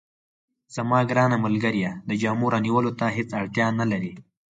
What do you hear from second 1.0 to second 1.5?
ګرانه